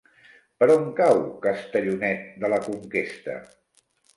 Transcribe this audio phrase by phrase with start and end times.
[0.61, 3.37] Per on cau Castellonet de la Conquesta?